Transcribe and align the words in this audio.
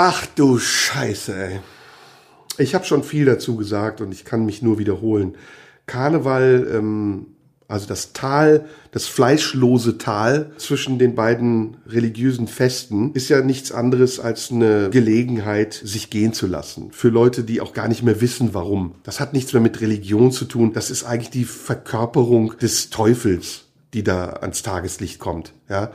Ach 0.00 0.26
du 0.26 0.60
Scheiße, 0.60 1.34
ey. 1.34 1.60
Ich 2.56 2.76
habe 2.76 2.84
schon 2.84 3.02
viel 3.02 3.24
dazu 3.24 3.56
gesagt 3.56 4.00
und 4.00 4.12
ich 4.12 4.24
kann 4.24 4.46
mich 4.46 4.62
nur 4.62 4.78
wiederholen. 4.78 5.34
Karneval, 5.86 6.68
ähm, 6.72 7.26
also 7.66 7.88
das 7.88 8.12
Tal, 8.12 8.66
das 8.92 9.06
fleischlose 9.06 9.98
Tal 9.98 10.52
zwischen 10.56 11.00
den 11.00 11.16
beiden 11.16 11.78
religiösen 11.84 12.46
Festen, 12.46 13.12
ist 13.14 13.28
ja 13.28 13.40
nichts 13.40 13.72
anderes 13.72 14.20
als 14.20 14.52
eine 14.52 14.88
Gelegenheit, 14.90 15.74
sich 15.74 16.10
gehen 16.10 16.32
zu 16.32 16.46
lassen. 16.46 16.92
Für 16.92 17.08
Leute, 17.08 17.42
die 17.42 17.60
auch 17.60 17.72
gar 17.72 17.88
nicht 17.88 18.04
mehr 18.04 18.20
wissen, 18.20 18.54
warum. 18.54 18.94
Das 19.02 19.18
hat 19.18 19.32
nichts 19.32 19.52
mehr 19.52 19.62
mit 19.62 19.80
Religion 19.80 20.30
zu 20.30 20.44
tun. 20.44 20.74
Das 20.74 20.92
ist 20.92 21.02
eigentlich 21.02 21.30
die 21.30 21.44
Verkörperung 21.44 22.56
des 22.58 22.90
Teufels, 22.90 23.64
die 23.94 24.04
da 24.04 24.26
ans 24.26 24.62
Tageslicht 24.62 25.18
kommt. 25.18 25.54
Ja, 25.68 25.90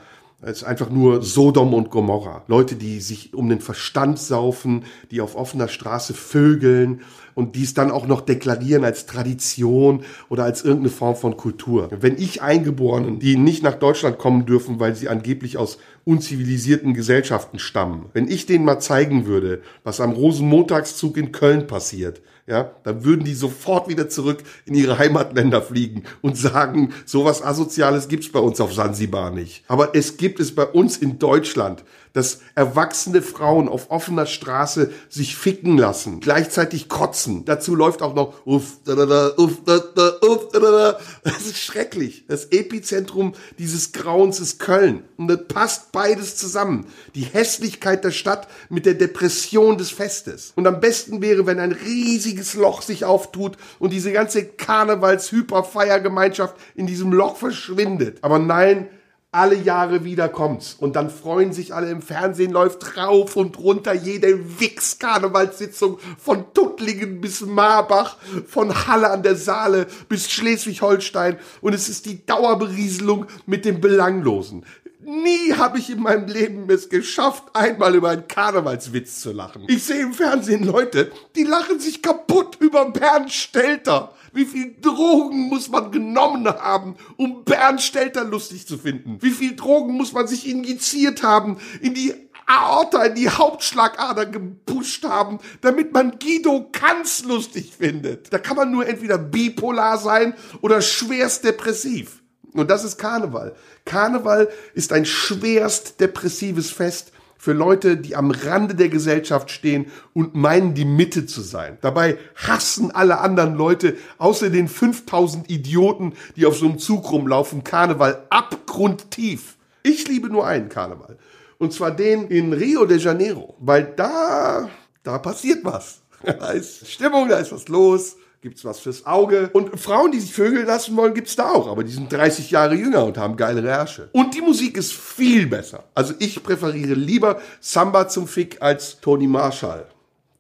es 0.46 0.58
ist 0.58 0.64
einfach 0.64 0.90
nur 0.90 1.24
Sodom 1.24 1.74
und 1.74 1.90
Gomorra. 1.90 2.44
Leute, 2.48 2.76
die 2.76 3.00
sich 3.00 3.34
um 3.34 3.50
den 3.50 3.62
Verstand 3.62 4.20
saufen, 4.20 4.84
die 5.10 5.22
auf 5.22 5.36
offener 5.36 5.68
Straße 5.68 6.14
vögeln 6.14 7.02
und 7.34 7.56
dies 7.56 7.74
dann 7.74 7.92
auch 7.92 8.08
noch 8.08 8.22
deklarieren 8.22 8.84
als 8.84 9.06
Tradition 9.06 10.04
oder 10.30 10.44
als 10.44 10.64
irgendeine 10.64 10.90
Form 10.90 11.16
von 11.16 11.38
Kultur. 11.38 11.90
Wenn 11.92 12.18
ich 12.18 12.42
Eingeborenen, 12.42 13.20
die 13.20 13.38
nicht 13.38 13.64
nach 13.64 13.76
Deutschland 13.76 14.18
kommen 14.18 14.46
dürfen, 14.46 14.80
weil 14.80 14.96
sie 14.96 15.10
angeblich 15.10 15.58
aus 15.58 15.78
unzivilisierten 16.06 16.94
Gesellschaften 16.94 17.60
stammen, 17.60 18.06
wenn 18.14 18.28
ich 18.28 18.46
denen 18.46 18.66
mal 18.66 18.80
zeigen 18.80 19.26
würde, 19.26 19.62
was 19.84 20.02
am 20.02 20.12
Rosenmontagszug 20.12 21.18
in 21.18 21.32
Köln 21.32 21.68
passiert, 21.68 22.22
ja, 22.46 22.72
dann 22.84 23.06
würden 23.06 23.24
die 23.24 23.36
sofort 23.36 23.88
wieder 23.88 24.10
zurück 24.10 24.44
in 24.66 24.76
ihre 24.76 24.98
Heimatländer 24.98 25.62
fliegen 25.62 26.04
und 26.22 26.38
sagen, 26.38 26.94
sowas 27.06 27.42
Asoziales 27.42 28.10
gibt's 28.10 28.30
bei 28.34 28.40
uns 28.40 28.60
auf 28.60 28.74
Sansibar 28.74 29.32
nicht. 29.32 29.64
Aber 29.70 29.96
es 29.96 30.18
gibt 30.18 30.33
es 30.40 30.56
bei 30.56 30.66
uns 30.66 30.98
in 30.98 31.20
Deutschland 31.20 31.84
dass 32.14 32.40
erwachsene 32.56 33.22
Frauen 33.22 33.68
auf 33.68 33.92
offener 33.92 34.28
Straße 34.28 34.92
sich 35.10 35.36
ficken 35.36 35.78
lassen, 35.78 36.22
gleichzeitig 36.22 36.88
kotzen. 36.88 37.44
Dazu 37.46 37.76
läuft 37.76 38.04
auch 38.04 38.14
noch 38.14 38.46
uff, 38.46 38.78
da, 38.86 38.94
da, 38.96 39.08
da, 39.08 39.32
uff, 39.36 39.64
da, 39.66 39.80
da, 39.80 40.14
uff, 40.22 40.50
da. 40.52 41.00
Das 41.24 41.48
ist 41.48 41.58
schrecklich. 41.58 42.26
Das 42.28 42.46
Epizentrum 42.46 43.34
dieses 43.58 43.92
Grauens 43.92 44.40
ist 44.40 44.60
Köln. 44.60 45.04
Und 45.18 45.28
das 45.28 45.48
passt 45.48 45.92
beides 45.92 46.38
zusammen. 46.38 46.86
Die 47.16 47.24
Hässlichkeit 47.24 48.04
der 48.04 48.12
Stadt 48.12 48.48
mit 48.70 48.86
der 48.86 48.94
Depression 48.94 49.80
des 49.80 49.90
Festes. 49.90 50.54
Und 50.56 50.68
am 50.68 50.80
besten 50.80 51.20
wäre, 51.22 51.48
wenn 51.48 51.60
ein 51.60 51.72
riesiges 51.72 52.54
Loch 52.54 52.84
sich 52.84 53.06
auftut 53.06 53.58
und 53.80 53.92
diese 53.92 54.12
ganze 54.12 54.46
Karnevals-Hyperfeiergemeinschaft 54.46 56.56
in 56.76 56.86
diesem 56.86 57.12
Loch 57.12 57.38
verschwindet. 57.38 58.20
Aber 58.22 58.38
nein, 58.38 58.90
alle 59.34 59.56
Jahre 59.56 60.04
wieder 60.04 60.30
kommt's. 60.30 60.76
Und 60.80 60.96
dann 60.96 61.10
freuen 61.10 61.54
sich 61.54 61.74
alle 61.74 61.90
im 61.90 62.02
Fernsehen, 62.02 62.52
läuft 62.52 62.98
rauf 62.98 63.36
und 63.36 63.58
runter 63.58 63.94
jede 63.94 64.60
Wix-Karnevalssitzung 64.60 66.00
von 66.18 66.54
Tuttlingen 66.54 67.20
bis 67.20 67.42
Marbach, 67.42 68.18
von 68.48 68.88
Halle 68.88 69.10
an 69.10 69.24
der 69.24 69.36
Saale 69.36 69.88
bis 70.08 70.32
Schleswig-Holstein. 70.32 71.38
Und 71.62 71.74
es 71.74 71.90
ist 71.90 72.06
die 72.06 72.26
Dauerberieselung 72.26 73.26
mit 73.46 73.66
dem 73.66 73.82
Belanglosen. 73.82 74.66
Nie 75.06 75.54
habe 75.54 75.80
ich 75.80 75.90
in 75.90 76.02
meinem 76.02 76.28
Leben 76.28 76.70
es 76.70 76.88
geschafft, 76.88 77.44
einmal 77.54 77.96
über 77.96 78.12
einen 78.12 78.28
Karnevalswitz 78.28 79.20
zu 79.20 79.34
lachen. 79.34 79.66
Ich 79.68 79.84
sehe 79.84 80.02
im 80.02 80.14
Fernsehen 80.14 80.64
Leute, 80.64 81.12
die 81.36 81.44
lachen 81.44 81.80
sich 81.80 82.02
kaputt 82.02 82.58
über 82.62 82.90
Bernd 82.92 83.32
Stelter. 83.32 84.14
Wie 84.34 84.46
viel 84.46 84.76
Drogen 84.82 85.48
muss 85.48 85.70
man 85.70 85.92
genommen 85.92 86.48
haben, 86.48 86.96
um 87.18 87.44
Bernd 87.44 87.82
Stelter 87.82 88.24
lustig 88.24 88.68
zu 88.68 88.78
finden? 88.80 89.20
Wie 89.22 89.30
viel 89.30 89.56
Drogen 89.56 89.94
muss 89.94 90.12
man 90.12 90.28
sich 90.28 90.50
injiziert 90.50 91.22
haben, 91.22 91.58
in 91.82 91.94
die 91.94 92.14
Aorta, 92.48 93.04
in 93.04 93.16
die 93.16 93.30
Hauptschlagader 93.30 94.26
gepusht 94.26 95.06
haben, 95.06 95.40
damit 95.62 95.94
man 95.94 96.18
Guido 96.20 96.70
Kanz 96.72 97.24
lustig 97.24 97.74
findet? 97.78 98.34
Da 98.34 98.40
kann 98.40 98.58
man 98.58 98.72
nur 98.72 98.88
entweder 98.88 99.20
bipolar 99.20 100.00
sein 100.00 100.34
oder 100.62 100.82
schwerst 100.82 101.44
depressiv. 101.46 102.24
Und 102.54 102.70
das 102.70 102.84
ist 102.84 102.98
Karneval. 102.98 103.56
Karneval 103.86 104.50
ist 104.74 104.94
ein 104.94 105.06
schwerst 105.06 106.00
depressives 106.00 106.72
Fest, 106.72 107.13
für 107.44 107.52
Leute, 107.52 107.98
die 107.98 108.16
am 108.16 108.32
Rande 108.32 108.74
der 108.74 108.88
Gesellschaft 108.88 109.52
stehen 109.52 109.88
und 110.14 110.34
meinen, 110.34 110.76
die 110.76 110.86
Mitte 110.86 111.26
zu 111.26 111.42
sein. 111.42 111.78
Dabei 111.82 112.18
hassen 112.36 112.90
alle 112.92 113.20
anderen 113.20 113.56
Leute, 113.56 113.98
außer 114.18 114.50
den 114.50 114.70
5000 114.70 115.50
Idioten, 115.50 116.14
die 116.38 116.46
auf 116.46 116.56
so 116.56 116.66
einem 116.66 116.80
Zug 116.80 117.12
rumlaufen, 117.12 117.66
Karneval 117.66 118.24
abgrundtief. 118.30 119.58
Ich 119.84 120.08
liebe 120.08 120.30
nur 120.30 120.48
einen 120.48 120.70
Karneval. 120.70 121.18
Und 121.58 121.74
zwar 121.74 121.92
den 121.92 122.30
in 122.30 122.54
Rio 122.54 122.86
de 122.86 122.98
Janeiro, 122.98 123.58
weil 123.60 123.92
da, 123.94 124.70
da 125.04 125.18
passiert 125.18 125.66
was. 125.66 126.00
Da 126.24 126.52
ist 126.52 126.90
Stimmung, 126.90 127.28
da 127.28 127.40
ist 127.40 127.52
was 127.52 127.68
los 127.68 128.16
gibt's 128.44 128.66
was 128.66 128.82
fürs 128.82 129.06
Auge. 129.06 129.50
Und 129.54 129.80
Frauen, 129.80 130.12
die 130.12 130.20
sich 130.20 130.34
Vögel 130.34 130.66
lassen 130.66 130.96
wollen, 130.98 131.14
gibt's 131.14 131.36
da 131.36 131.50
auch. 131.50 131.68
Aber 131.68 131.84
die 131.84 131.92
sind 131.92 132.12
30 132.12 132.52
Jahre 132.52 132.76
jünger 132.76 133.06
und 133.06 133.18
haben 133.18 133.38
geile 133.38 133.68
Ärsche. 133.68 134.10
Und 134.12 134.36
die 134.36 134.42
Musik 134.42 134.78
ist 134.78 134.94
viel 134.94 135.48
besser. 135.48 135.86
Also 135.96 136.14
ich 136.20 136.44
präferiere 136.44 136.94
lieber 136.94 137.42
Samba 137.62 138.08
zum 138.10 138.28
Fick 138.28 138.62
als 138.62 139.00
Tony 139.00 139.28
Marshall 139.28 139.88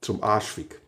zum 0.02 0.22
Arschfick. 0.22 0.83